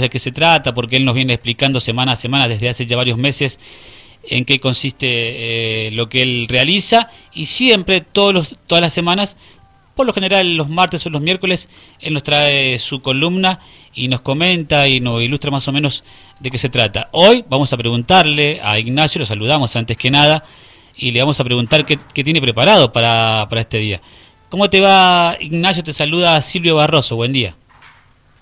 de 0.00 0.10
qué 0.10 0.18
se 0.18 0.32
trata, 0.32 0.74
porque 0.74 0.96
él 0.96 1.04
nos 1.04 1.14
viene 1.14 1.34
explicando 1.34 1.80
semana 1.80 2.12
a 2.12 2.16
semana 2.16 2.48
desde 2.48 2.68
hace 2.68 2.86
ya 2.86 2.96
varios 2.96 3.18
meses 3.18 3.58
en 4.28 4.44
qué 4.44 4.58
consiste 4.58 5.06
eh, 5.86 5.90
lo 5.92 6.08
que 6.08 6.22
él 6.22 6.46
realiza 6.48 7.08
y 7.32 7.46
siempre, 7.46 8.00
todos 8.00 8.32
los, 8.32 8.56
todas 8.66 8.82
las 8.82 8.92
semanas, 8.92 9.36
por 9.94 10.06
lo 10.06 10.12
general 10.12 10.56
los 10.56 10.68
martes 10.68 11.04
o 11.06 11.10
los 11.10 11.22
miércoles, 11.22 11.68
él 12.00 12.14
nos 12.14 12.22
trae 12.22 12.78
su 12.78 13.00
columna 13.00 13.60
y 13.94 14.08
nos 14.08 14.20
comenta 14.20 14.88
y 14.88 15.00
nos 15.00 15.22
ilustra 15.22 15.50
más 15.50 15.68
o 15.68 15.72
menos 15.72 16.04
de 16.40 16.50
qué 16.50 16.58
se 16.58 16.68
trata. 16.68 17.08
Hoy 17.12 17.44
vamos 17.48 17.72
a 17.72 17.76
preguntarle 17.76 18.60
a 18.62 18.78
Ignacio, 18.78 19.20
lo 19.20 19.26
saludamos 19.26 19.76
antes 19.76 19.96
que 19.96 20.10
nada, 20.10 20.44
y 20.96 21.10
le 21.10 21.20
vamos 21.20 21.38
a 21.40 21.44
preguntar 21.44 21.86
qué, 21.86 21.98
qué 22.12 22.24
tiene 22.24 22.40
preparado 22.40 22.92
para, 22.92 23.46
para 23.48 23.60
este 23.60 23.78
día. 23.78 24.00
¿Cómo 24.48 24.70
te 24.70 24.80
va, 24.80 25.36
Ignacio? 25.40 25.82
Te 25.82 25.92
saluda 25.92 26.40
Silvio 26.42 26.76
Barroso, 26.76 27.16
buen 27.16 27.32
día. 27.32 27.54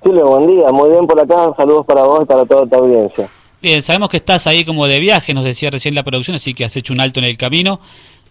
Silvio, 0.03 0.27
buen 0.27 0.47
día, 0.49 0.71
muy 0.73 0.91
bien 0.91 1.07
por 1.07 1.19
acá, 1.21 1.53
saludos 1.57 1.87
para 1.87 2.03
vos 2.03 2.23
y 2.25 2.27
para 2.27 2.45
toda 2.45 2.67
tu 2.67 2.75
audiencia. 2.75 3.29
Bien, 3.61 3.81
sabemos 3.83 4.09
que 4.09 4.17
estás 4.17 4.49
ahí 4.49 4.65
como 4.65 4.89
de 4.89 4.99
viaje, 4.99 5.33
nos 5.33 5.45
decía 5.45 5.71
recién 5.71 5.95
la 5.95 6.03
producción, 6.03 6.35
así 6.35 6.55
que 6.55 6.65
has 6.65 6.75
hecho 6.75 6.93
un 6.93 7.01
alto 7.01 7.21
en 7.21 7.27
el 7.27 7.37
camino 7.37 7.79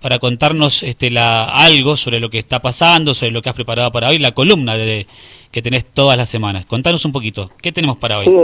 para 0.02 0.20
contarnos 0.20 0.84
este, 0.84 1.10
la, 1.10 1.46
algo 1.46 1.96
sobre 1.96 2.20
lo 2.20 2.30
que 2.30 2.40
está 2.40 2.60
pasando, 2.60 3.14
sobre 3.14 3.32
lo 3.32 3.42
que 3.42 3.50
has 3.50 3.56
preparado 3.56 3.90
para 3.92 4.10
hoy, 4.10 4.20
la 4.20 4.34
columna 4.34 4.76
de, 4.76 5.08
que 5.52 5.62
tenés 5.62 5.86
todas 5.86 6.18
las 6.18 6.28
semanas. 6.28 6.66
Contanos 6.66 7.06
un 7.06 7.14
poquito, 7.14 7.50
¿qué 7.62 7.72
tenemos 7.72 7.98
para 7.98 8.18
hoy? 8.18 8.26
Sí, 8.26 8.38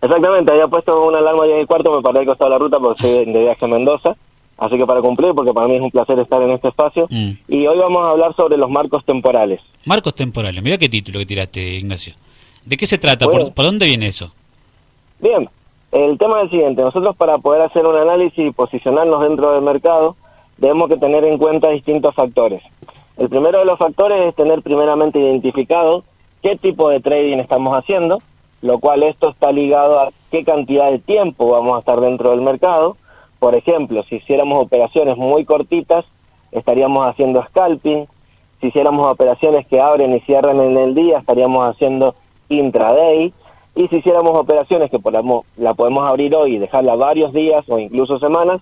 exactamente, 0.00 0.52
había 0.52 0.68
puesto 0.68 1.06
una 1.06 1.18
alarma 1.18 1.46
ya 1.46 1.54
en 1.54 1.60
el 1.60 1.66
cuarto, 1.66 1.94
me 1.94 2.00
paré 2.00 2.20
al 2.20 2.26
costado 2.26 2.50
de 2.50 2.56
la 2.56 2.64
ruta 2.64 2.78
porque 2.78 3.02
soy 3.02 3.24
de 3.26 3.40
viaje 3.40 3.62
a 3.62 3.68
Mendoza, 3.68 4.16
así 4.56 4.78
que 4.78 4.86
para 4.86 5.02
cumplir, 5.02 5.34
porque 5.34 5.52
para 5.52 5.68
mí 5.68 5.74
es 5.74 5.82
un 5.82 5.90
placer 5.90 6.18
estar 6.18 6.40
en 6.40 6.52
este 6.52 6.68
espacio, 6.68 7.06
mm. 7.10 7.30
y 7.48 7.66
hoy 7.66 7.76
vamos 7.76 8.02
a 8.02 8.10
hablar 8.12 8.34
sobre 8.34 8.56
los 8.56 8.70
marcos 8.70 9.04
temporales. 9.04 9.60
Marcos 9.84 10.14
temporales, 10.14 10.62
mira 10.62 10.78
qué 10.78 10.88
título 10.88 11.18
que 11.18 11.26
tiraste, 11.26 11.60
Ignacio. 11.60 12.14
¿De 12.64 12.76
qué 12.76 12.86
se 12.86 12.98
trata? 12.98 13.26
¿Por, 13.26 13.52
dónde 13.54 13.86
viene 13.86 14.08
eso? 14.08 14.30
Bien, 15.20 15.48
el 15.92 16.18
tema 16.18 16.38
es 16.38 16.44
el 16.44 16.50
siguiente. 16.50 16.82
Nosotros 16.82 17.14
para 17.16 17.38
poder 17.38 17.62
hacer 17.62 17.86
un 17.86 17.96
análisis 17.96 18.46
y 18.46 18.50
posicionarnos 18.50 19.22
dentro 19.22 19.52
del 19.52 19.62
mercado, 19.62 20.16
debemos 20.56 20.88
que 20.88 20.96
tener 20.96 21.26
en 21.26 21.38
cuenta 21.38 21.68
distintos 21.68 22.14
factores. 22.14 22.62
El 23.16 23.28
primero 23.28 23.58
de 23.58 23.64
los 23.64 23.78
factores 23.78 24.26
es 24.26 24.34
tener 24.34 24.62
primeramente 24.62 25.20
identificado 25.20 26.04
qué 26.42 26.56
tipo 26.56 26.88
de 26.88 27.00
trading 27.00 27.38
estamos 27.38 27.76
haciendo, 27.76 28.22
lo 28.62 28.78
cual 28.78 29.02
esto 29.02 29.30
está 29.30 29.52
ligado 29.52 30.00
a 30.00 30.10
qué 30.30 30.42
cantidad 30.42 30.90
de 30.90 30.98
tiempo 30.98 31.50
vamos 31.50 31.76
a 31.76 31.80
estar 31.80 32.00
dentro 32.00 32.30
del 32.30 32.40
mercado. 32.40 32.96
Por 33.38 33.54
ejemplo, 33.54 34.02
si 34.08 34.16
hiciéramos 34.16 34.62
operaciones 34.62 35.16
muy 35.16 35.44
cortitas, 35.44 36.04
estaríamos 36.50 37.06
haciendo 37.06 37.44
scalping. 37.44 38.06
Si 38.60 38.68
hiciéramos 38.68 39.12
operaciones 39.12 39.66
que 39.66 39.80
abren 39.80 40.16
y 40.16 40.20
cierran 40.20 40.60
en 40.60 40.78
el 40.78 40.94
día, 40.94 41.18
estaríamos 41.18 41.68
haciendo 41.68 42.14
intraday. 42.58 43.32
Y 43.76 43.88
si 43.88 43.96
hiciéramos 43.96 44.36
operaciones 44.38 44.90
que 44.90 44.98
podamos, 44.98 45.44
la 45.56 45.74
podemos 45.74 46.06
abrir 46.06 46.34
hoy 46.36 46.54
y 46.54 46.58
dejarla 46.58 46.94
varios 46.94 47.32
días 47.32 47.64
o 47.68 47.78
incluso 47.78 48.18
semanas, 48.18 48.60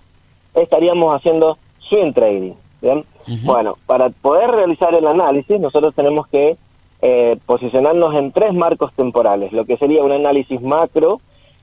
estaríamos 0.55 1.15
haciendo 1.15 1.59
swing 1.81 2.13
trading. 2.13 2.55
¿bien? 2.81 3.05
Bueno, 3.45 3.77
para 3.87 4.11
poder 4.11 4.51
realizar 4.51 4.95
el 4.95 5.07
análisis, 5.07 5.61
nosotros 5.61 5.95
tenemos 5.95 6.27
que 6.27 6.57
eh, 7.01 7.37
posicionarnos 7.47 8.15
en 8.17 8.33
tres 8.33 8.53
marcos 8.53 8.93
temporales, 8.95 9.53
lo 9.53 9.65
que 9.65 9.77
sería 9.77 10.03
un 10.03 10.13
análisis 10.13 10.61
macro, 10.61 11.21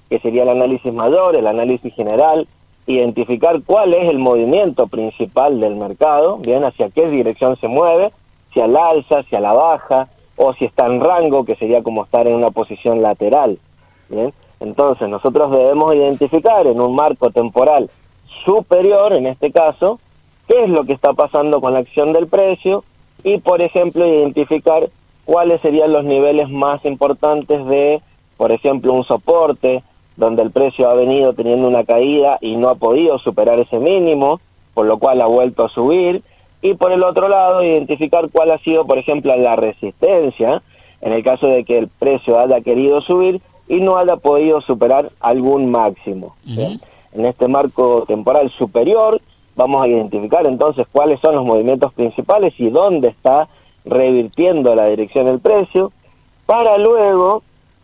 que 0.09 0.19
sería 0.19 0.43
el 0.43 0.49
análisis 0.49 0.91
mayor, 0.93 1.35
el 1.35 1.47
análisis 1.47 1.93
general, 1.93 2.47
identificar 2.87 3.61
cuál 3.65 3.93
es 3.93 4.09
el 4.09 4.19
movimiento 4.19 4.87
principal 4.87 5.59
del 5.59 5.75
mercado, 5.75 6.37
bien, 6.37 6.63
hacia 6.63 6.89
qué 6.89 7.07
dirección 7.09 7.55
se 7.57 7.67
mueve, 7.67 8.11
si 8.53 8.61
al 8.61 8.75
alza, 8.75 9.23
si 9.23 9.35
a 9.35 9.39
la 9.39 9.53
baja, 9.53 10.07
o 10.41 10.53
si 10.53 10.65
está 10.65 10.85
en 10.85 11.01
rango, 11.01 11.43
que 11.43 11.55
sería 11.55 11.83
como 11.83 12.05
estar 12.05 12.25
en 12.25 12.35
una 12.35 12.49
posición 12.49 13.01
lateral. 13.01 13.59
¿bien? 14.07 14.33
Entonces 14.61 15.09
nosotros 15.09 15.51
debemos 15.51 15.93
identificar 15.93 16.65
en 16.65 16.79
un 16.79 16.95
marco 16.95 17.29
temporal 17.29 17.89
superior, 18.45 19.13
en 19.13 19.25
este 19.25 19.51
caso, 19.51 19.99
qué 20.47 20.63
es 20.63 20.69
lo 20.69 20.85
que 20.85 20.93
está 20.93 21.11
pasando 21.11 21.59
con 21.59 21.73
la 21.73 21.79
acción 21.79 22.13
del 22.13 22.27
precio 22.27 22.85
y, 23.23 23.39
por 23.39 23.61
ejemplo, 23.61 24.07
identificar 24.07 24.89
cuáles 25.25 25.59
serían 25.61 25.91
los 25.91 26.05
niveles 26.05 26.49
más 26.49 26.83
importantes 26.85 27.65
de, 27.65 28.01
por 28.37 28.53
ejemplo, 28.53 28.93
un 28.93 29.03
soporte, 29.03 29.83
donde 30.15 30.41
el 30.43 30.51
precio 30.51 30.89
ha 30.89 30.93
venido 30.93 31.33
teniendo 31.33 31.67
una 31.67 31.83
caída 31.83 32.37
y 32.39 32.55
no 32.55 32.69
ha 32.69 32.75
podido 32.75 33.19
superar 33.19 33.59
ese 33.59 33.77
mínimo, 33.77 34.39
por 34.73 34.85
lo 34.85 34.99
cual 34.99 35.21
ha 35.21 35.25
vuelto 35.25 35.65
a 35.65 35.69
subir, 35.69 36.23
y 36.61 36.73
por 36.73 36.91
el 36.91 37.03
otro 37.03 37.27
lado 37.29 37.63
identificar 37.63 38.29
cuál 38.31 38.51
ha 38.51 38.57
sido, 38.59 38.85
por 38.85 38.97
ejemplo, 38.97 39.35
la 39.35 39.55
resistencia 39.55 40.61
en 41.01 41.13
el 41.13 41.23
caso 41.23 41.47
de 41.47 41.63
que 41.63 41.77
el 41.77 41.87
precio 41.87 42.39
haya 42.39 42.61
querido 42.61 43.01
subir 43.01 43.41
y 43.67 43.79
no 43.79 43.97
haya 43.97 44.17
podido 44.17 44.61
superar 44.61 45.11
algún 45.19 45.71
máximo. 45.71 46.35
En 46.45 47.25
este 47.25 47.47
marco 47.47 48.03
temporal 48.07 48.51
superior 48.51 49.21
vamos 49.55 49.81
a 49.81 49.87
identificar 49.87 50.45
entonces 50.47 50.87
cuáles 50.91 51.19
son 51.21 51.35
los 51.35 51.45
movimientos 51.45 51.93
principales 51.93 52.53
y 52.57 52.69
dónde 52.69 53.09
está 53.09 53.47
revirtiendo 53.85 54.75
la 54.75 54.87
dirección 54.87 55.25
del 55.25 55.39
precio 55.39 55.91
para 56.45 56.77
luego 56.77 57.43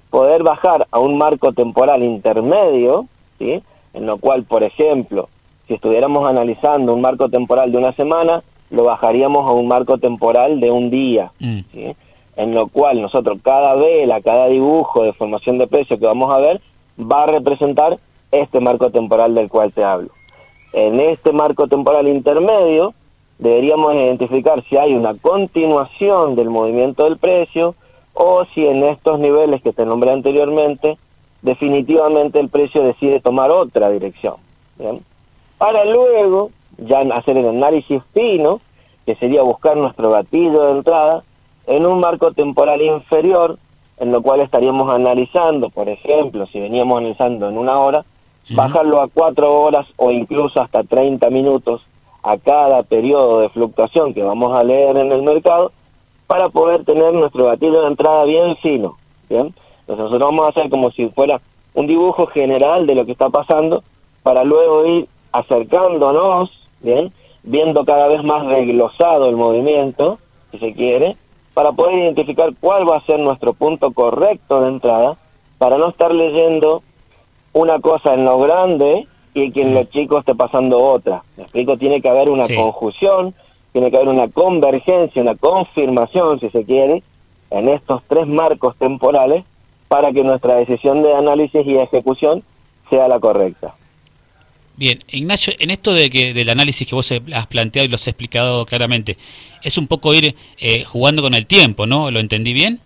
poder 0.10 0.44
bajar 0.44 0.88
a 0.92 1.00
un 1.00 1.18
marco 1.18 1.54
temporal 1.54 2.04
intermedio, 2.04 3.06
¿sí? 3.38 3.62
en 3.94 4.06
lo 4.06 4.18
cual, 4.18 4.44
por 4.44 4.64
ejemplo, 4.64 5.30
si 5.68 5.76
estuviéramos 5.76 6.28
analizando 6.28 6.94
un 6.94 7.02
marco 7.02 7.30
temporal 7.30 7.72
de 7.72 7.78
una 7.78 7.94
semana, 7.94 8.44
lo 8.70 8.84
bajaríamos 8.84 9.48
a 9.48 9.54
un 9.54 9.68
marco 9.68 9.98
temporal 9.98 10.60
de 10.60 10.72
un 10.72 10.90
día, 10.90 11.32
mm. 11.40 11.60
en 12.38 12.56
lo 12.56 12.68
cual 12.68 13.02
nosotros 13.02 13.40
cada 13.44 13.76
vela, 13.76 14.22
cada 14.22 14.48
dibujo 14.48 15.04
de 15.04 15.14
formación 15.14 15.58
de 15.58 15.68
precio 15.68 16.00
que 16.00 16.06
vamos 16.06 16.34
a 16.34 16.38
ver 16.38 16.62
va 17.00 17.24
a 17.24 17.28
representar 17.28 17.98
este 18.32 18.60
marco 18.60 18.90
temporal 18.90 19.36
del 19.36 19.50
cual 19.50 19.72
te 19.72 19.84
hablo. 19.84 20.10
En 20.74 21.00
este 21.00 21.32
marco 21.32 21.68
temporal 21.68 22.08
intermedio 22.08 22.94
deberíamos 23.38 23.94
identificar 23.96 24.64
si 24.70 24.78
hay 24.78 24.94
una 24.94 25.14
continuación 25.14 26.36
del 26.36 26.50
movimiento 26.50 27.06
del 27.06 27.18
precio 27.18 27.76
o 28.14 28.46
si 28.54 28.66
en 28.66 28.84
estos 28.84 29.20
niveles 29.20 29.62
que 29.62 29.74
te 29.74 29.86
nombré 29.86 30.12
anteriormente 30.12 30.98
definitivamente 31.42 32.40
el 32.40 32.50
precio 32.50 32.82
decide 32.82 33.20
tomar 33.20 33.52
otra 33.52 33.90
dirección. 33.90 34.36
Para 35.58 35.86
luego 35.86 36.50
ya 36.78 37.00
hacer 37.00 37.38
el 37.38 37.50
análisis 37.50 38.02
fino, 38.14 38.62
que 39.06 39.16
sería 39.16 39.42
buscar 39.42 39.78
nuestro 39.78 40.12
gatillo 40.12 40.64
de 40.64 40.72
entrada, 40.72 41.24
en 41.68 41.86
un 41.86 42.00
marco 42.00 42.32
temporal 42.32 42.82
inferior, 42.82 43.58
en 43.98 44.12
lo 44.12 44.22
cual 44.22 44.42
estaríamos 44.42 44.92
analizando, 44.94 45.70
por 45.70 45.90
ejemplo, 45.90 46.46
si 46.48 46.60
veníamos 46.60 46.98
analizando 47.00 47.50
en 47.50 47.58
una 47.58 47.80
hora, 47.80 48.04
bajarlo 48.50 49.02
a 49.02 49.08
cuatro 49.08 49.62
horas 49.62 49.88
o 49.98 50.12
incluso 50.12 50.62
hasta 50.62 50.84
30 50.84 51.30
minutos 51.30 51.82
a 52.22 52.38
cada 52.38 52.84
periodo 52.84 53.40
de 53.40 53.50
fluctuación 53.50 54.14
que 54.14 54.24
vamos 54.24 54.56
a 54.56 54.64
leer 54.64 54.98
en 54.98 55.12
el 55.12 55.24
mercado, 55.24 55.72
para 56.28 56.50
poder 56.50 56.84
tener 56.84 57.14
nuestro 57.14 57.46
gatillo 57.46 57.82
de 57.82 57.88
entrada 57.88 58.24
bien 58.26 58.56
fino. 58.58 58.98
¿bien? 59.30 59.54
Entonces 59.82 60.06
nosotros 60.06 60.32
vamos 60.32 60.46
a 60.46 60.50
hacer 60.50 60.70
como 60.70 60.90
si 60.92 61.08
fuera 61.10 61.40
un 61.76 61.88
dibujo 61.88 62.26
general 62.28 62.88
de 62.88 62.96
lo 62.96 63.06
que 63.06 63.12
está 63.12 63.30
pasando, 63.30 63.84
para 64.24 64.44
luego 64.44 64.86
ir 64.86 65.08
acercándonos 65.32 66.50
¿bien? 66.86 67.12
Viendo 67.44 67.84
cada 67.84 68.08
vez 68.08 68.24
más 68.24 68.46
reglosado 68.46 69.28
el 69.28 69.36
movimiento, 69.36 70.20
si 70.52 70.60
se 70.60 70.74
quiere, 70.74 71.18
para 71.54 71.72
poder 71.74 72.00
identificar 72.00 72.54
cuál 72.60 72.90
va 72.90 72.98
a 72.98 73.06
ser 73.06 73.20
nuestro 73.20 73.54
punto 73.54 73.92
correcto 73.92 74.62
de 74.62 74.70
entrada, 74.70 75.18
para 75.58 75.78
no 75.78 75.90
estar 75.90 76.14
leyendo 76.14 76.84
una 77.54 77.80
cosa 77.80 78.14
en 78.14 78.26
lo 78.26 78.40
grande 78.40 79.08
y 79.34 79.52
que 79.52 79.62
en 79.62 79.74
lo 79.74 79.84
chico 79.86 80.20
esté 80.20 80.36
pasando 80.36 80.78
otra. 80.78 81.24
Me 81.38 81.44
explico, 81.44 81.78
tiene 81.78 82.02
que 82.02 82.10
haber 82.10 82.30
una 82.30 82.48
conjunción, 82.48 83.34
tiene 83.72 83.90
que 83.90 83.98
haber 83.98 84.10
una 84.10 84.30
convergencia, 84.30 85.22
una 85.22 85.36
confirmación, 85.36 86.40
si 86.40 86.50
se 86.50 86.64
quiere, 86.64 87.04
en 87.50 87.70
estos 87.70 88.02
tres 88.08 88.28
marcos 88.28 88.76
temporales 88.78 89.44
para 89.88 90.12
que 90.12 90.24
nuestra 90.24 90.56
decisión 90.56 91.04
de 91.04 91.14
análisis 91.14 91.66
y 91.66 91.78
ejecución 91.78 92.44
sea 92.90 93.08
la 93.08 93.20
correcta. 93.20 93.76
Bien, 94.78 95.00
Ignacio, 95.08 95.54
en 95.60 95.72
esto 95.72 95.94
de 95.94 96.10
que 96.10 96.34
del 96.34 96.50
análisis 96.50 96.88
que 96.88 96.96
vos 96.96 97.12
has 97.12 97.48
planteado 97.48 97.86
y 97.86 97.90
lo 97.90 97.96
has 97.96 98.08
explicado 98.08 98.66
claramente, 98.66 99.18
es 99.64 99.78
un 99.78 99.88
poco 99.88 100.14
ir 100.14 100.36
eh, 100.60 100.84
jugando 100.84 101.22
con 101.22 101.34
el 101.34 101.46
tiempo, 101.46 101.86
¿no? 101.86 102.12
¿Lo 102.12 102.20
entendí 102.20 102.54
bien? 102.54 102.82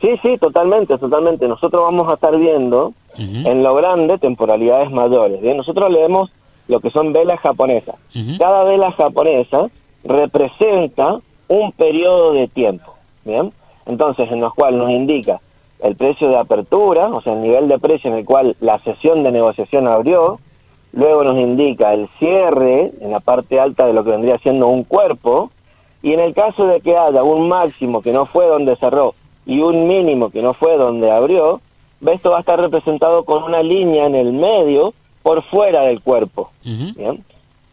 Sí, 0.00 0.10
sí, 0.22 0.38
totalmente, 0.38 0.96
totalmente. 0.98 1.48
Nosotros 1.48 1.82
vamos 1.82 2.08
a 2.10 2.14
estar 2.14 2.36
viendo 2.38 2.92
en 3.16 3.62
lo 3.62 3.74
grande 3.74 4.18
temporalidades 4.18 4.90
mayores. 4.90 5.40
Bien, 5.40 5.56
nosotros 5.56 5.90
leemos 5.90 6.30
lo 6.68 6.80
que 6.80 6.90
son 6.90 7.12
velas 7.12 7.40
japonesas. 7.40 7.96
Cada 8.38 8.64
vela 8.64 8.92
japonesa 8.92 9.68
representa 10.04 11.20
un 11.48 11.72
periodo 11.72 12.32
de 12.32 12.48
tiempo, 12.48 12.94
bien. 13.24 13.52
Entonces, 13.86 14.30
en 14.30 14.40
los 14.40 14.54
cual 14.54 14.78
nos 14.78 14.90
indica 14.90 15.40
el 15.80 15.96
precio 15.96 16.28
de 16.28 16.38
apertura, 16.38 17.08
o 17.08 17.20
sea, 17.20 17.34
el 17.34 17.42
nivel 17.42 17.68
de 17.68 17.78
precio 17.78 18.10
en 18.10 18.18
el 18.18 18.24
cual 18.24 18.56
la 18.60 18.78
sesión 18.80 19.22
de 19.22 19.30
negociación 19.30 19.86
abrió, 19.86 20.38
luego 20.94 21.24
nos 21.24 21.38
indica 21.38 21.92
el 21.92 22.08
cierre 22.18 22.92
en 23.00 23.10
la 23.10 23.20
parte 23.20 23.58
alta 23.58 23.86
de 23.86 23.92
lo 23.92 24.04
que 24.04 24.10
vendría 24.10 24.38
siendo 24.38 24.68
un 24.68 24.84
cuerpo, 24.84 25.50
y 26.02 26.12
en 26.12 26.20
el 26.20 26.34
caso 26.34 26.66
de 26.66 26.80
que 26.80 26.96
haya 26.96 27.22
un 27.22 27.48
máximo 27.48 28.02
que 28.02 28.12
no 28.12 28.26
fue 28.26 28.46
donde 28.46 28.76
cerró 28.76 29.14
y 29.46 29.60
un 29.60 29.86
mínimo 29.86 30.30
que 30.30 30.42
no 30.42 30.54
fue 30.54 30.76
donde 30.76 31.10
abrió, 31.10 31.60
esto 32.06 32.30
va 32.30 32.38
a 32.38 32.40
estar 32.40 32.60
representado 32.60 33.24
con 33.24 33.42
una 33.42 33.62
línea 33.62 34.06
en 34.06 34.14
el 34.14 34.32
medio 34.32 34.92
por 35.22 35.42
fuera 35.44 35.82
del 35.82 36.02
cuerpo. 36.02 36.50
¿bien? 36.62 37.24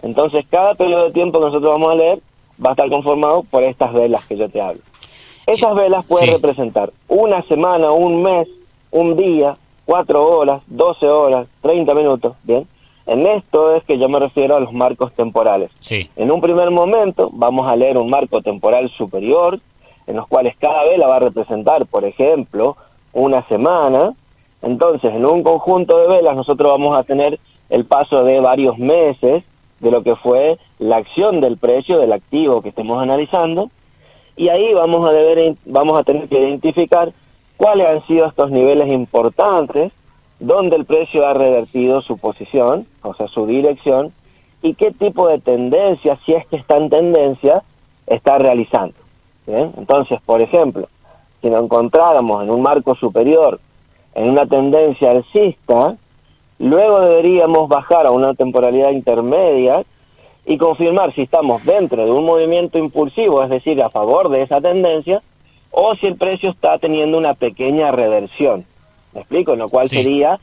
Entonces, 0.01 0.45
cada 0.49 0.75
periodo 0.75 1.05
de 1.05 1.11
tiempo 1.11 1.39
que 1.39 1.47
nosotros 1.47 1.71
vamos 1.71 1.91
a 1.91 1.95
leer 1.95 2.19
va 2.63 2.69
a 2.69 2.73
estar 2.73 2.89
conformado 2.89 3.43
por 3.43 3.63
estas 3.63 3.93
velas 3.93 4.25
que 4.25 4.37
yo 4.37 4.49
te 4.49 4.61
hablo. 4.61 4.81
Esas 5.45 5.75
velas 5.75 6.05
pueden 6.05 6.29
representar 6.29 6.91
una 7.07 7.41
semana, 7.43 7.91
un 7.91 8.23
mes, 8.23 8.47
un 8.91 9.17
día, 9.17 9.57
cuatro 9.85 10.25
horas, 10.25 10.61
doce 10.67 11.07
horas, 11.07 11.47
treinta 11.61 11.93
minutos, 11.93 12.35
¿bien? 12.43 12.65
En 13.05 13.25
esto 13.25 13.75
es 13.75 13.83
que 13.83 13.97
yo 13.97 14.09
me 14.09 14.19
refiero 14.19 14.55
a 14.55 14.59
los 14.59 14.73
marcos 14.73 15.11
temporales. 15.13 15.71
Sí. 15.79 16.09
En 16.15 16.31
un 16.31 16.41
primer 16.41 16.71
momento 16.71 17.29
vamos 17.33 17.67
a 17.67 17.75
leer 17.75 17.97
un 17.97 18.09
marco 18.09 18.41
temporal 18.41 18.89
superior, 18.91 19.59
en 20.07 20.15
los 20.15 20.27
cuales 20.27 20.55
cada 20.57 20.83
vela 20.83 21.07
va 21.07 21.17
a 21.17 21.19
representar, 21.19 21.85
por 21.85 22.05
ejemplo, 22.05 22.77
una 23.13 23.45
semana. 23.47 24.13
Entonces, 24.61 25.13
en 25.13 25.25
un 25.25 25.43
conjunto 25.43 25.97
de 25.97 26.07
velas 26.07 26.35
nosotros 26.35 26.71
vamos 26.71 26.97
a 26.97 27.03
tener 27.03 27.39
el 27.69 27.85
paso 27.85 28.23
de 28.23 28.39
varios 28.39 28.77
meses 28.77 29.43
de 29.79 29.91
lo 29.91 30.03
que 30.03 30.15
fue 30.15 30.57
la 30.77 30.97
acción 30.97 31.41
del 31.41 31.57
precio 31.57 31.99
del 31.99 32.13
activo 32.13 32.61
que 32.61 32.69
estemos 32.69 33.01
analizando 33.01 33.69
y 34.35 34.49
ahí 34.49 34.73
vamos 34.73 35.07
a 35.07 35.11
deber 35.11 35.55
vamos 35.65 35.97
a 35.97 36.03
tener 36.03 36.27
que 36.27 36.39
identificar 36.39 37.11
cuáles 37.57 37.87
han 37.87 38.05
sido 38.07 38.27
estos 38.27 38.51
niveles 38.51 38.91
importantes 38.91 39.91
donde 40.41 40.75
el 40.75 40.85
precio 40.85 41.25
ha 41.27 41.35
revertido 41.35 42.01
su 42.01 42.17
posición, 42.17 42.87
o 43.03 43.13
sea, 43.13 43.27
su 43.27 43.45
dirección 43.45 44.11
y 44.63 44.73
qué 44.73 44.91
tipo 44.91 45.27
de 45.27 45.39
tendencia, 45.39 46.17
si 46.25 46.33
es 46.33 46.45
que 46.47 46.55
está 46.57 46.77
en 46.77 46.89
tendencia, 46.89 47.61
está 48.07 48.37
realizando. 48.39 48.95
Entonces, 49.45 50.19
por 50.25 50.41
ejemplo, 50.41 50.87
si 51.41 51.49
nos 51.49 51.63
encontráramos 51.63 52.43
en 52.43 52.49
un 52.49 52.61
marco 52.61 52.95
superior, 52.95 53.59
en 54.15 54.29
una 54.29 54.47
tendencia 54.47 55.11
alcista, 55.11 55.95
luego 56.57 57.01
deberíamos 57.01 57.69
bajar 57.69 58.07
a 58.07 58.11
una 58.11 58.33
temporalidad 58.33 58.89
intermedia 58.91 59.83
y 60.45 60.57
confirmar 60.57 61.13
si 61.13 61.21
estamos 61.21 61.63
dentro 61.65 62.03
de 62.03 62.11
un 62.11 62.25
movimiento 62.25 62.79
impulsivo, 62.79 63.43
es 63.43 63.49
decir, 63.49 63.81
a 63.83 63.91
favor 63.91 64.29
de 64.29 64.41
esa 64.41 64.59
tendencia, 64.59 65.21
o 65.69 65.95
si 65.95 66.07
el 66.07 66.15
precio 66.15 66.49
está 66.49 66.79
teniendo 66.79 67.19
una 67.19 67.35
pequeña 67.35 67.91
reversión. 67.91 68.65
¿Me 69.13 69.21
explico? 69.21 69.55
Lo 69.55 69.69
cual 69.69 69.89
sería 69.89 70.39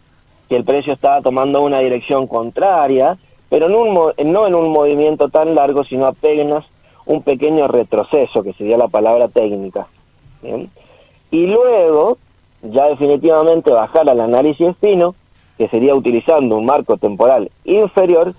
que 0.48 0.56
el 0.56 0.64
precio 0.64 0.92
está 0.92 1.20
tomando 1.20 1.62
una 1.62 1.80
dirección 1.80 2.26
contraria, 2.26 3.18
pero 3.48 3.68
no 3.68 4.12
en 4.16 4.54
un 4.54 4.72
movimiento 4.72 5.28
tan 5.28 5.54
largo, 5.54 5.84
sino 5.84 6.06
apenas 6.06 6.64
un 7.06 7.22
pequeño 7.22 7.68
retroceso, 7.68 8.42
que 8.42 8.52
sería 8.52 8.76
la 8.76 8.88
palabra 8.88 9.28
técnica. 9.28 9.86
Y 11.30 11.46
luego, 11.46 12.18
ya 12.62 12.88
definitivamente 12.88 13.70
bajar 13.70 14.08
al 14.08 14.20
análisis 14.20 14.76
fino, 14.80 15.14
que 15.56 15.68
sería 15.68 15.94
utilizando 15.94 16.56
un 16.56 16.66
marco 16.66 16.96
temporal 16.96 17.50
inferior, 17.64 18.34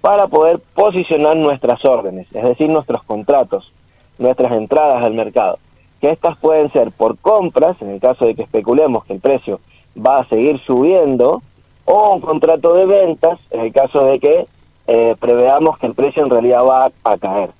para 0.00 0.28
poder 0.28 0.60
posicionar 0.74 1.36
nuestras 1.36 1.84
órdenes, 1.84 2.26
es 2.32 2.42
decir, 2.42 2.70
nuestros 2.70 3.02
contratos, 3.02 3.70
nuestras 4.18 4.52
entradas 4.52 5.04
al 5.04 5.12
mercado. 5.12 5.58
Que 6.00 6.10
estas 6.10 6.36
pueden 6.38 6.72
ser 6.72 6.92
por 6.92 7.18
compras, 7.18 7.76
en 7.80 7.90
el 7.90 8.00
caso 8.00 8.24
de 8.24 8.34
que 8.34 8.42
especulemos 8.42 9.04
que 9.04 9.14
el 9.14 9.20
precio 9.20 9.60
va 9.96 10.20
a 10.20 10.28
seguir 10.28 10.60
subiendo, 10.66 11.42
o 11.84 12.14
un 12.14 12.20
contrato 12.20 12.74
de 12.74 12.86
ventas, 12.86 13.38
en 13.50 13.60
el 13.60 13.72
caso 13.72 14.04
de 14.04 14.18
que 14.18 14.46
eh, 14.86 15.14
preveamos 15.20 15.78
que 15.78 15.86
el 15.86 15.94
precio 15.94 16.22
en 16.24 16.30
realidad 16.30 16.64
va 16.64 16.90
a 17.04 17.18
caer. 17.18 17.50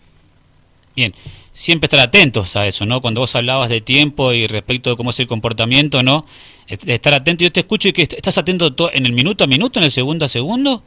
Bien, 0.97 1.15
siempre 1.53 1.87
estar 1.87 2.01
atentos 2.01 2.57
a 2.57 2.67
eso, 2.67 2.87
¿no? 2.87 3.01
Cuando 3.01 3.21
vos 3.21 3.37
hablabas 3.37 3.69
de 3.69 3.81
tiempo 3.81 4.33
y 4.33 4.47
respecto 4.47 4.91
de 4.91 4.97
cómo 4.97 5.11
es 5.11 5.21
el 5.21 5.29
comportamiento, 5.29 6.03
¿no? 6.03 6.25
Estar 6.67 7.15
atento, 7.15 7.45
yo 7.45 7.53
te 7.53 7.61
escucho 7.61 7.89
y 7.89 7.93
que 7.93 8.03
estás 8.03 8.39
atento 8.39 8.73
en 8.93 9.07
el 9.07 9.13
minuto 9.13 9.45
a 9.45 9.47
minuto, 9.47 9.79
en 9.79 9.85
el 9.85 9.91
segundo 9.91 10.25
a 10.25 10.29
segundo. 10.29 10.83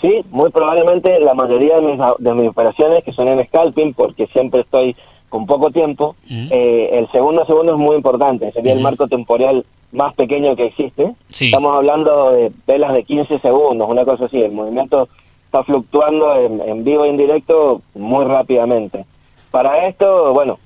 Sí, 0.00 0.22
muy 0.30 0.50
probablemente 0.50 1.18
la 1.20 1.34
mayoría 1.34 1.80
de 1.80 1.86
mis, 1.86 2.00
de 2.18 2.34
mis 2.34 2.48
operaciones 2.48 3.04
que 3.04 3.12
son 3.12 3.28
en 3.28 3.46
scalping, 3.46 3.94
porque 3.94 4.26
siempre 4.26 4.60
estoy 4.60 4.96
con 5.34 5.46
poco 5.46 5.72
tiempo, 5.72 6.14
eh, 6.30 6.90
el 6.92 7.10
segundo 7.10 7.42
a 7.42 7.46
segundo 7.46 7.74
es 7.74 7.80
muy 7.80 7.96
importante, 7.96 8.52
sería 8.52 8.72
el 8.72 8.78
marco 8.78 9.08
temporal 9.08 9.64
más 9.90 10.14
pequeño 10.14 10.54
que 10.54 10.66
existe. 10.66 11.12
Estamos 11.28 11.74
hablando 11.74 12.30
de 12.30 12.52
velas 12.68 12.92
de 12.92 13.02
15 13.02 13.40
segundos, 13.40 13.90
una 13.90 14.04
cosa 14.04 14.26
así, 14.26 14.40
el 14.40 14.52
movimiento 14.52 15.08
está 15.46 15.64
fluctuando 15.64 16.36
en, 16.36 16.84
vivo 16.84 17.04
e 17.04 17.08
indirecto 17.08 17.82
muy 17.96 18.24
rápidamente. 18.26 19.06
Para 19.50 19.88
esto, 19.88 20.32
bueno, 20.34 20.60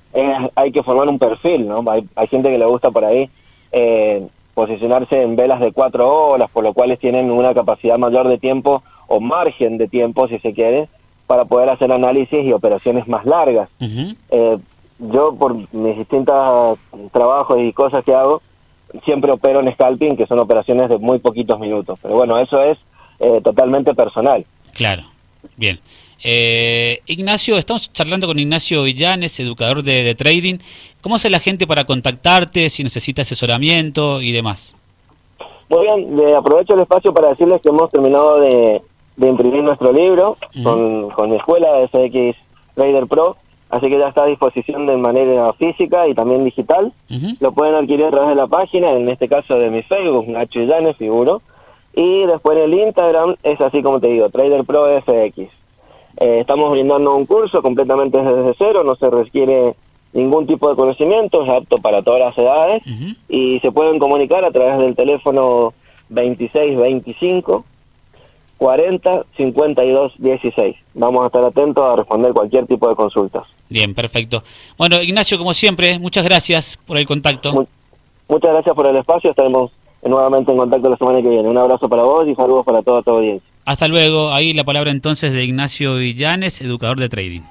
hay 0.53 0.71
que 0.71 0.83
formar 0.83 1.09
un 1.09 1.17
perfil, 1.17 1.67
¿no? 1.67 1.83
Hay, 1.89 2.27
gente 2.27 2.51
que 2.51 2.59
le 2.59 2.67
gusta 2.67 2.91
por 2.91 3.05
ahí 3.05 3.27
eh, 3.71 4.23
posicionarse 4.53 5.19
en 5.19 5.35
velas 5.35 5.61
de 5.61 5.71
cuatro 5.71 6.07
horas, 6.07 6.51
por 6.51 6.63
lo 6.63 6.73
cual 6.73 6.95
tienen 6.99 7.31
una 7.31 7.55
capacidad 7.55 7.97
mayor 7.97 8.27
de 8.27 8.37
tiempo 8.37 8.83
o 9.07 9.19
margen 9.19 9.79
de 9.79 9.87
tiempo, 9.87 10.27
si 10.27 10.37
se 10.37 10.53
quiere, 10.53 10.87
para 11.29 11.45
poder 11.45 11.69
hacer 11.69 11.91
análisis 11.91 12.43
y 12.43 12.53
operaciones 12.53 13.07
más 13.07 13.23
largas. 13.23 13.69
Eh, 13.79 14.57
yo, 14.97 15.35
por 15.35 15.53
mis 15.53 15.95
distintos 15.95 16.79
trabajos 17.11 17.59
y 17.61 17.71
cosas 17.71 18.03
que 18.03 18.15
hago, 18.15 18.41
siempre 19.05 19.31
opero 19.31 19.59
en 19.59 19.71
scalping, 19.71 20.17
que 20.17 20.25
son 20.25 20.39
operaciones 20.39 20.89
de 20.89 20.97
muy 20.97 21.19
poquitos 21.19 21.59
minutos. 21.59 21.99
Pero 22.01 22.15
bueno, 22.15 22.39
eso 22.39 22.63
es 22.63 22.79
eh, 23.19 23.41
totalmente 23.43 23.93
personal. 23.93 24.43
Claro, 24.73 25.03
bien. 25.55 25.79
Eh, 26.23 27.03
Ignacio, 27.05 27.59
estamos 27.59 27.93
charlando 27.93 28.25
con 28.25 28.39
Ignacio 28.39 28.81
Villanes, 28.81 29.39
educador 29.39 29.83
de, 29.83 30.15
trading. 30.15 30.57
¿Cómo 31.01 31.17
hace 31.17 31.29
la 31.29 31.39
gente 31.39 31.67
para 31.67 31.83
contactarte, 31.83 32.71
si 32.71 32.83
necesita 32.83 33.21
asesoramiento 33.21 34.19
y 34.19 34.31
demás? 34.31 34.75
Muy 35.69 35.85
bien, 35.85 36.35
aprovecho 36.35 36.73
el 36.73 36.81
espacio 36.81 37.13
para 37.13 37.29
decirles 37.29 37.61
que 37.61 37.69
hemos 37.69 37.91
terminado 37.91 38.39
de, 38.39 38.81
imprimir 39.27 39.63
nuestro 39.63 39.91
libro 39.91 40.37
con, 40.63 41.29
mi 41.29 41.35
escuela 41.35 41.73
de 41.73 41.87
FX 41.87 42.37
Trader 42.75 43.07
Pro, 43.07 43.35
así 43.69 43.89
que 43.89 43.99
ya 43.99 44.07
está 44.07 44.23
a 44.23 44.27
disposición 44.27 44.87
de 44.87 44.97
manera 44.97 45.51
física 45.53 46.07
y 46.07 46.13
también 46.13 46.45
digital. 46.45 46.93
Lo 47.39 47.51
pueden 47.51 47.75
adquirir 47.75 48.05
a 48.05 48.11
través 48.11 48.29
de 48.29 48.35
la 48.35 48.47
página, 48.47 48.91
en 48.91 49.09
este 49.09 49.27
caso 49.27 49.57
de 49.57 49.69
mi 49.69 49.81
Facebook, 49.83 50.27
Nacho 50.27 50.59
Villanes, 50.59 50.97
figuro. 50.97 51.41
Y 51.95 52.25
después 52.25 52.57
en 52.57 52.65
el 52.65 52.79
Instagram 52.79 53.35
es 53.43 53.59
así 53.59 53.81
como 53.81 53.99
te 53.99 54.09
digo, 54.09 54.29
Trader 54.29 54.63
Pro 54.63 54.85
FX. 55.01 55.39
Eh, 56.17 56.39
estamos 56.39 56.71
brindando 56.71 57.15
un 57.15 57.25
curso 57.25 57.61
completamente 57.61 58.21
desde 58.21 58.55
cero, 58.57 58.83
no 58.83 58.95
se 58.95 59.09
requiere 59.09 59.75
ningún 60.13 60.47
tipo 60.47 60.69
de 60.69 60.75
conocimiento, 60.75 61.43
es 61.43 61.49
apto 61.49 61.77
para 61.79 62.01
todas 62.01 62.19
las 62.19 62.37
edades. 62.37 62.83
Y 63.27 63.59
se 63.59 63.71
pueden 63.71 63.99
comunicar 63.99 64.45
a 64.45 64.51
través 64.51 64.77
del 64.79 64.95
teléfono 64.95 65.73
2625 66.09 67.65
40 68.59 69.25
52 69.37 70.13
16. 70.17 70.75
Vamos 70.93 71.23
a 71.23 71.27
estar 71.27 71.43
atentos 71.43 71.83
a 71.83 71.95
responder 71.95 72.33
cualquier 72.33 72.67
tipo 72.67 72.87
de 72.87 72.95
consultas. 72.95 73.43
Bien, 73.69 73.95
perfecto. 73.95 74.43
Bueno, 74.77 75.01
Ignacio, 75.01 75.37
como 75.37 75.53
siempre, 75.53 75.97
muchas 75.97 76.23
gracias 76.23 76.77
por 76.85 76.97
el 76.97 77.07
contacto. 77.07 77.65
muchas 78.27 78.51
gracias 78.53 78.75
por 78.75 78.85
el 78.85 78.97
espacio, 78.97 79.31
estaremos 79.31 79.71
nuevamente 80.03 80.51
en 80.51 80.57
contacto 80.57 80.89
la 80.89 80.97
semana 80.97 81.21
que 81.21 81.29
viene. 81.29 81.47
Un 81.47 81.57
abrazo 81.57 81.87
para 81.87 82.03
vos 82.03 82.27
y 82.27 82.35
saludos 82.35 82.65
para 82.65 82.81
toda 82.81 83.01
tu 83.01 83.11
audiencia. 83.11 83.47
Hasta 83.65 83.87
luego. 83.87 84.31
Ahí 84.31 84.53
la 84.53 84.63
palabra 84.63 84.91
entonces 84.91 85.31
de 85.31 85.43
Ignacio 85.43 85.95
Villanes, 85.95 86.61
educador 86.61 86.99
de 86.99 87.07
trading. 87.07 87.41